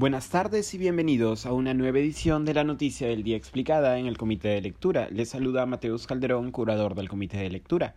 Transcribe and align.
Buenas 0.00 0.30
tardes 0.30 0.72
y 0.72 0.78
bienvenidos 0.78 1.44
a 1.44 1.52
una 1.52 1.74
nueva 1.74 1.98
edición 1.98 2.46
de 2.46 2.54
la 2.54 2.64
Noticia 2.64 3.08
del 3.08 3.22
Día 3.22 3.36
Explicada 3.36 3.98
en 3.98 4.06
el 4.06 4.16
Comité 4.16 4.48
de 4.48 4.62
Lectura. 4.62 5.10
Les 5.10 5.28
saluda 5.28 5.66
Mateus 5.66 6.06
Calderón, 6.06 6.52
curador 6.52 6.94
del 6.94 7.10
Comité 7.10 7.36
de 7.36 7.50
Lectura. 7.50 7.94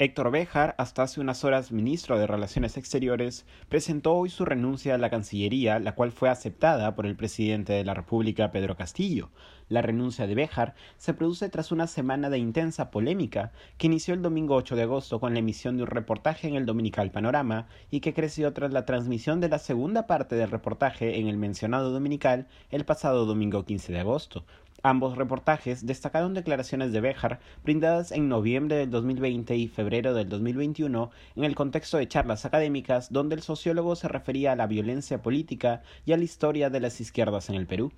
Héctor 0.00 0.30
Béjar, 0.30 0.76
hasta 0.78 1.02
hace 1.02 1.20
unas 1.20 1.42
horas 1.42 1.72
ministro 1.72 2.20
de 2.20 2.28
Relaciones 2.28 2.76
Exteriores, 2.76 3.44
presentó 3.68 4.14
hoy 4.14 4.30
su 4.30 4.44
renuncia 4.44 4.94
a 4.94 4.98
la 4.98 5.10
Cancillería, 5.10 5.80
la 5.80 5.96
cual 5.96 6.12
fue 6.12 6.28
aceptada 6.28 6.94
por 6.94 7.04
el 7.04 7.16
presidente 7.16 7.72
de 7.72 7.84
la 7.84 7.94
República, 7.94 8.52
Pedro 8.52 8.76
Castillo. 8.76 9.30
La 9.68 9.82
renuncia 9.82 10.28
de 10.28 10.36
Béjar 10.36 10.76
se 10.98 11.14
produce 11.14 11.48
tras 11.48 11.72
una 11.72 11.88
semana 11.88 12.30
de 12.30 12.38
intensa 12.38 12.92
polémica 12.92 13.50
que 13.76 13.88
inició 13.88 14.14
el 14.14 14.22
domingo 14.22 14.54
8 14.54 14.76
de 14.76 14.82
agosto 14.82 15.18
con 15.18 15.32
la 15.32 15.40
emisión 15.40 15.76
de 15.76 15.82
un 15.82 15.88
reportaje 15.88 16.46
en 16.46 16.54
el 16.54 16.64
Dominical 16.64 17.10
Panorama 17.10 17.66
y 17.90 17.98
que 17.98 18.14
creció 18.14 18.52
tras 18.52 18.72
la 18.72 18.86
transmisión 18.86 19.40
de 19.40 19.48
la 19.48 19.58
segunda 19.58 20.06
parte 20.06 20.36
del 20.36 20.52
reportaje 20.52 21.18
en 21.18 21.26
el 21.26 21.38
mencionado 21.38 21.90
Dominical 21.90 22.46
el 22.70 22.84
pasado 22.84 23.26
domingo 23.26 23.64
15 23.64 23.92
de 23.92 23.98
agosto. 23.98 24.44
Ambos 24.84 25.16
reportajes 25.16 25.86
destacaron 25.86 26.34
declaraciones 26.34 26.92
de 26.92 27.00
Béjar 27.00 27.40
brindadas 27.64 28.12
en 28.12 28.28
noviembre 28.28 28.76
del 28.76 28.90
2020 28.90 29.56
y 29.56 29.66
febrero 29.66 30.14
del 30.14 30.28
2021 30.28 31.10
en 31.34 31.44
el 31.44 31.56
contexto 31.56 31.96
de 31.96 32.06
charlas 32.06 32.44
académicas 32.44 33.12
donde 33.12 33.34
el 33.34 33.42
sociólogo 33.42 33.96
se 33.96 34.06
refería 34.06 34.52
a 34.52 34.56
la 34.56 34.68
violencia 34.68 35.20
política 35.20 35.82
y 36.06 36.12
a 36.12 36.16
la 36.16 36.22
historia 36.22 36.70
de 36.70 36.78
las 36.78 37.00
izquierdas 37.00 37.48
en 37.48 37.56
el 37.56 37.66
Perú. 37.66 37.92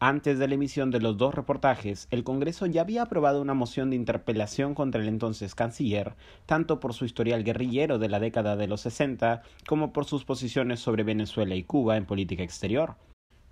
Antes 0.00 0.40
de 0.40 0.48
la 0.48 0.54
emisión 0.54 0.90
de 0.90 1.00
los 1.00 1.16
dos 1.16 1.36
reportajes, 1.36 2.08
el 2.10 2.24
Congreso 2.24 2.66
ya 2.66 2.80
había 2.80 3.02
aprobado 3.02 3.40
una 3.40 3.54
moción 3.54 3.90
de 3.90 3.96
interpelación 3.96 4.74
contra 4.74 5.00
el 5.00 5.08
entonces 5.08 5.54
canciller, 5.54 6.16
tanto 6.46 6.80
por 6.80 6.94
su 6.94 7.04
historial 7.04 7.44
guerrillero 7.44 8.00
de 8.00 8.08
la 8.08 8.18
década 8.18 8.56
de 8.56 8.66
los 8.66 8.80
60 8.80 9.42
como 9.68 9.92
por 9.92 10.04
sus 10.04 10.24
posiciones 10.24 10.80
sobre 10.80 11.04
Venezuela 11.04 11.54
y 11.54 11.62
Cuba 11.62 11.96
en 11.96 12.06
política 12.06 12.42
exterior. 12.42 12.96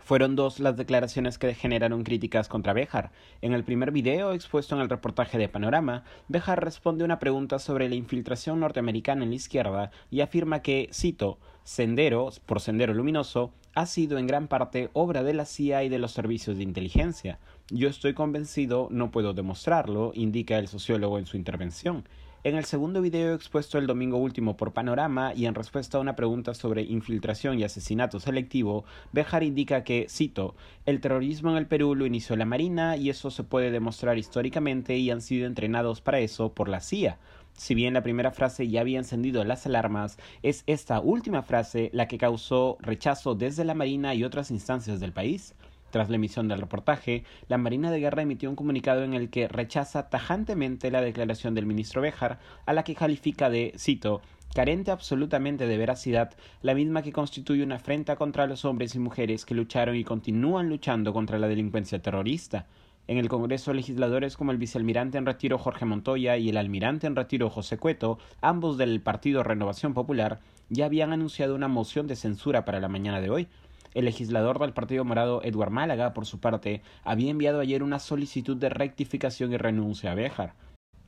Fueron 0.05 0.34
dos 0.34 0.58
las 0.58 0.77
declaraciones 0.77 1.39
que 1.39 1.55
generaron 1.55 2.03
críticas 2.03 2.48
contra 2.48 2.72
Béjar. 2.72 3.12
En 3.41 3.53
el 3.53 3.62
primer 3.62 3.92
video 3.92 4.33
expuesto 4.33 4.75
en 4.75 4.81
el 4.81 4.89
reportaje 4.89 5.39
de 5.39 5.48
Panorama, 5.48 6.03
Béjar 6.27 6.64
responde 6.64 7.05
una 7.05 7.20
pregunta 7.20 7.61
sobre 7.61 7.89
la 7.89 7.95
infiltración 7.95 8.58
norteamericana 8.58 9.23
en 9.23 9.30
la 9.30 9.36
izquierda 9.36 9.91
y 10.11 10.20
afirma 10.20 10.61
que, 10.61 10.89
cito, 10.92 11.39
Sendero, 11.62 12.30
por 12.47 12.61
Sendero 12.61 12.95
Luminoso, 12.95 13.53
ha 13.75 13.86
sido 13.86 14.19
en 14.19 14.27
gran 14.27 14.48
parte 14.48 14.91
obra 14.92 15.23
de 15.23 15.34
la 15.34 15.47
CIA 15.47 15.84
y 15.84 15.89
de 15.89 16.00
los 16.00 16.11
servicios 16.11 16.56
de 16.56 16.64
inteligencia. 16.64 17.39
Yo 17.70 17.89
estoy 17.89 18.12
convencido, 18.12 18.89
no 18.91 19.12
puedo 19.12 19.34
demostrarlo, 19.34 20.11
indica 20.14 20.58
el 20.58 20.67
sociólogo 20.67 21.19
en 21.19 21.27
su 21.27 21.36
intervención. 21.36 22.05
En 22.45 22.57
el 22.57 22.65
segundo 22.65 23.01
video 23.01 23.37
expuesto 23.37 23.79
el 23.79 23.87
domingo 23.87 24.17
último 24.17 24.57
por 24.57 24.73
Panorama 24.73 25.33
y 25.33 25.47
en 25.47 25.55
respuesta 25.55 25.98
a 25.98 26.01
una 26.01 26.17
pregunta 26.17 26.55
sobre 26.55 26.83
infiltración 26.83 27.57
y 27.57 27.62
asesinato 27.62 28.19
selectivo, 28.19 28.85
Bejar 29.12 29.45
indica 29.45 29.85
que, 29.85 30.09
cito, 30.11 30.57
el 30.85 31.01
terrorismo 31.01 31.53
en 31.53 31.57
el 31.57 31.69
Perú 31.69 31.95
lo 31.95 32.05
inició 32.05 32.35
la 32.35 32.45
Marina 32.45 32.97
y 32.97 33.11
eso 33.11 33.31
se 33.31 33.45
puede 33.45 33.70
demostrar 33.70 34.19
históricamente 34.19 34.97
y 34.97 35.13
han 35.13 35.20
sido 35.20 35.47
entrenados 35.47 36.01
para 36.01 36.19
eso 36.19 36.53
por 36.53 36.69
la 36.69 36.81
CIA. 36.81 37.20
Si 37.53 37.77
bien 37.77 37.95
la 37.95 38.03
primera 38.03 38.33
frase 38.33 38.69
ya 38.69 38.81
había 38.81 38.98
encendido 38.98 39.45
las 39.45 39.65
alarmas, 39.67 40.19
es 40.43 40.65
esta 40.67 40.98
última 40.98 41.43
frase 41.43 41.91
la 41.93 42.09
que 42.09 42.19
causó 42.19 42.77
rechazo 42.81 43.37
desde 43.37 43.65
la 43.65 43.75
Marina 43.75 44.17
y 44.17 44.25
otras 44.25 44.51
instancias 44.51 44.98
del 44.98 45.13
país. 45.13 45.55
Tras 45.93 46.09
la 46.09 46.17
emisión 46.17 46.48
del 46.48 46.59
reportaje, 46.59 47.23
la 47.48 47.59
Marina 47.59 47.91
de 47.91 48.01
Guerra 48.01 48.23
emitió 48.23 48.48
un 48.48 48.57
comunicado 48.57 49.05
en 49.05 49.12
el 49.12 49.29
que 49.29 49.47
rechaza 49.47 50.09
tajantemente 50.09 50.91
la 50.91 51.03
declaración 51.03 51.55
del 51.55 51.67
ministro 51.67 52.01
Béjar, 52.01 52.39
a 52.65 52.73
la 52.73 52.83
que 52.83 52.95
califica 52.95 53.51
de, 53.51 53.75
cito, 53.77 54.23
carente 54.55 54.91
absolutamente 54.91 55.67
de 55.67 55.77
veracidad, 55.77 56.33
la 56.63 56.75
misma 56.75 57.03
que 57.03 57.13
constituye 57.13 57.63
una 57.63 57.75
afrenta 57.75 58.17
contra 58.17 58.47
los 58.47 58.65
hombres 58.65 58.95
y 58.95 59.01
mujeres 59.01 59.45
que 59.45 59.55
lucharon 59.55 59.95
y 59.95 60.03
continúan 60.03 60.70
luchando 60.70 61.13
contra 61.13 61.39
la 61.39 61.47
delincuencia 61.47 62.01
terrorista. 62.01 62.69
En 63.07 63.19
el 63.19 63.29
Congreso, 63.29 63.74
legisladores 63.74 64.39
como 64.39 64.51
el 64.51 64.57
vicealmirante 64.57 65.19
en 65.19 65.27
retiro 65.27 65.59
Jorge 65.59 65.85
Montoya 65.85 66.39
y 66.39 66.48
el 66.48 66.57
almirante 66.57 67.07
en 67.07 67.17
retiro 67.17 67.51
José 67.51 67.77
Cueto, 67.77 68.19
ambos 68.41 68.79
del 68.79 69.03
partido 69.03 69.42
Renovación 69.42 69.92
Popular, 69.92 70.41
ya 70.70 70.86
habían 70.86 71.13
anunciado 71.13 71.55
una 71.55 71.69
moción 71.69 72.07
de 72.07 72.17
censura 72.17 72.64
para 72.64 72.80
la 72.80 72.89
mañana 72.89 73.20
de 73.20 73.29
hoy. 73.29 73.48
El 73.95 74.07
legislador 74.07 74.58
del 74.58 74.73
Partido 74.73 75.05
Morado, 75.05 75.42
Eduard 75.42 75.70
Málaga, 75.70 76.14
por 76.14 76.27
su 76.27 76.41
parte, 76.41 76.83
había 77.05 77.30
enviado 77.30 77.61
ayer 77.61 77.83
una 77.83 77.98
solicitud 77.98 78.57
de 78.57 78.70
rectificación 78.70 79.53
y 79.53 79.57
renuncia 79.57 80.13
a 80.13 80.14
Béjar. 80.14 80.55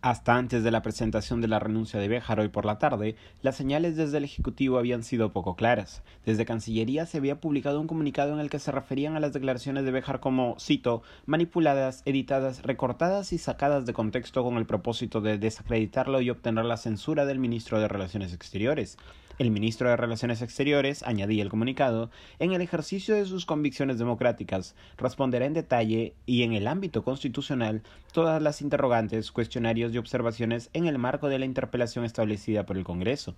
Hasta 0.05 0.37
antes 0.37 0.62
de 0.62 0.71
la 0.71 0.83
presentación 0.83 1.41
de 1.41 1.49
la 1.49 1.61
renuncia 1.61 1.99
de 1.99 2.09
Béjar 2.09 2.39
hoy 2.39 2.49
por 2.49 2.67
la 2.67 2.78
tarde, 2.78 3.17
las 3.41 3.56
señales 3.56 3.97
desde 3.97 4.19
el 4.19 4.25
Ejecutivo 4.25 4.77
habían 4.77 5.03
sido 5.03 5.33
poco 5.33 5.56
claras. 5.56 6.03
Desde 6.27 6.45
Cancillería 6.45 7.06
se 7.06 7.17
había 7.17 7.41
publicado 7.41 7.81
un 7.81 7.87
comunicado 7.87 8.34
en 8.34 8.41
el 8.41 8.50
que 8.50 8.59
se 8.59 8.71
referían 8.71 9.16
a 9.16 9.21
las 9.21 9.33
declaraciones 9.33 9.87
de 9.87 9.93
Béjar 9.93 10.21
como, 10.21 10.56
cito, 10.61 11.03
manipuladas, 11.25 12.03
editadas, 12.05 12.65
recortadas 12.65 13.33
y 13.33 13.39
sacadas 13.39 13.87
de 13.87 13.95
contexto 13.95 14.45
con 14.45 14.59
el 14.59 14.66
propósito 14.66 15.22
de 15.22 15.39
desacreditarlo 15.39 16.21
y 16.21 16.28
obtener 16.28 16.66
la 16.66 16.77
censura 16.77 17.25
del 17.25 17.39
ministro 17.39 17.81
de 17.81 17.89
Relaciones 17.89 18.34
Exteriores. 18.34 18.99
El 19.37 19.50
ministro 19.50 19.89
de 19.89 19.97
Relaciones 19.97 20.43
Exteriores, 20.43 21.03
añadía 21.03 21.43
el 21.43 21.49
comunicado, 21.49 22.09
en 22.39 22.53
el 22.53 22.61
ejercicio 22.61 23.17
de 23.17 23.25
sus 23.25 23.47
convicciones 23.47 23.99
democráticas, 23.99 24.77
responderá 24.97 25.45
en 25.45 25.55
detalle 25.55 26.15
y 26.25 26.45
en 26.45 26.53
el 26.53 26.69
ámbito 26.69 27.03
constitucional 27.03 27.83
todas 28.12 28.41
las 28.41 28.62
interrogantes, 28.62 29.33
cuestionarios 29.33 29.93
y 29.93 29.99
observaciones 29.99 30.71
en 30.72 30.87
el 30.87 30.99
marco 30.99 31.28
de 31.28 31.41
la 31.41 31.47
interpelación 31.47 32.05
establecida 32.05 32.65
por 32.65 32.77
el 32.77 32.84
Congreso. 32.84 33.34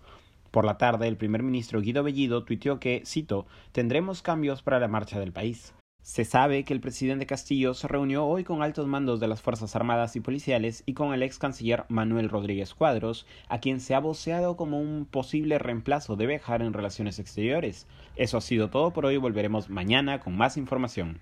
Por 0.50 0.66
la 0.66 0.76
tarde, 0.76 1.08
el 1.08 1.16
primer 1.16 1.42
ministro 1.42 1.80
Guido 1.80 2.02
Bellido 2.02 2.44
tuiteó 2.44 2.78
que, 2.78 3.02
cito, 3.06 3.46
tendremos 3.72 4.20
cambios 4.20 4.60
para 4.60 4.78
la 4.78 4.88
marcha 4.88 5.18
del 5.18 5.32
país. 5.32 5.72
Se 6.06 6.24
sabe 6.24 6.62
que 6.62 6.72
el 6.72 6.80
presidente 6.80 7.26
Castillo 7.26 7.74
se 7.74 7.88
reunió 7.88 8.26
hoy 8.26 8.44
con 8.44 8.62
altos 8.62 8.86
mandos 8.86 9.18
de 9.18 9.26
las 9.26 9.42
Fuerzas 9.42 9.74
Armadas 9.74 10.14
y 10.14 10.20
Policiales 10.20 10.84
y 10.86 10.94
con 10.94 11.12
el 11.12 11.24
ex 11.24 11.36
canciller 11.36 11.84
Manuel 11.88 12.28
Rodríguez 12.28 12.74
Cuadros, 12.74 13.26
a 13.48 13.58
quien 13.58 13.80
se 13.80 13.92
ha 13.92 13.98
voceado 13.98 14.56
como 14.56 14.80
un 14.80 15.04
posible 15.04 15.58
reemplazo 15.58 16.14
de 16.14 16.26
Bejar 16.26 16.62
en 16.62 16.74
relaciones 16.74 17.18
exteriores. 17.18 17.88
Eso 18.14 18.38
ha 18.38 18.40
sido 18.40 18.70
todo 18.70 18.92
por 18.92 19.04
hoy, 19.04 19.16
volveremos 19.16 19.68
mañana 19.68 20.20
con 20.20 20.36
más 20.36 20.56
información. 20.56 21.18